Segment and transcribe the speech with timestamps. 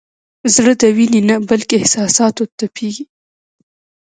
[0.53, 3.05] زړه د وینې نه بلکې احساساتو تپېږي.